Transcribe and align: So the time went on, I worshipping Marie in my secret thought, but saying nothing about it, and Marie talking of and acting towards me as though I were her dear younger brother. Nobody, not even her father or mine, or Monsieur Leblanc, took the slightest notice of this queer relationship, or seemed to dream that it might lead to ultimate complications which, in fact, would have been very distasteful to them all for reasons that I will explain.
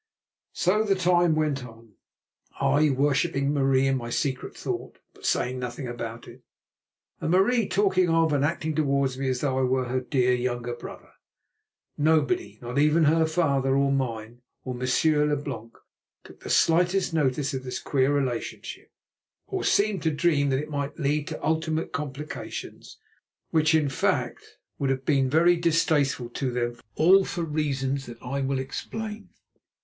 So 0.53 0.83
the 0.83 0.95
time 0.95 1.35
went 1.35 1.63
on, 1.63 1.91
I 2.59 2.89
worshipping 2.89 3.53
Marie 3.53 3.85
in 3.85 3.97
my 3.97 4.09
secret 4.09 4.57
thought, 4.57 4.97
but 5.13 5.27
saying 5.27 5.59
nothing 5.59 5.87
about 5.87 6.27
it, 6.27 6.41
and 7.19 7.29
Marie 7.29 7.69
talking 7.69 8.09
of 8.09 8.33
and 8.33 8.43
acting 8.43 8.73
towards 8.73 9.19
me 9.19 9.29
as 9.29 9.41
though 9.41 9.59
I 9.59 9.61
were 9.61 9.85
her 9.89 9.99
dear 10.01 10.33
younger 10.33 10.73
brother. 10.73 11.11
Nobody, 11.99 12.57
not 12.63 12.79
even 12.79 13.03
her 13.03 13.27
father 13.27 13.75
or 13.75 13.91
mine, 13.91 14.41
or 14.63 14.73
Monsieur 14.73 15.23
Leblanc, 15.27 15.77
took 16.23 16.39
the 16.39 16.49
slightest 16.49 17.13
notice 17.13 17.53
of 17.53 17.63
this 17.63 17.77
queer 17.77 18.11
relationship, 18.11 18.89
or 19.45 19.63
seemed 19.63 20.01
to 20.01 20.09
dream 20.09 20.49
that 20.49 20.63
it 20.63 20.71
might 20.71 20.97
lead 20.97 21.27
to 21.27 21.43
ultimate 21.45 21.91
complications 21.93 22.97
which, 23.51 23.75
in 23.75 23.87
fact, 23.87 24.57
would 24.79 24.89
have 24.89 25.05
been 25.05 25.29
very 25.29 25.55
distasteful 25.57 26.29
to 26.29 26.49
them 26.49 26.75
all 26.95 27.23
for 27.23 27.43
reasons 27.43 28.07
that 28.07 28.19
I 28.23 28.41
will 28.41 28.57
explain. 28.57 29.29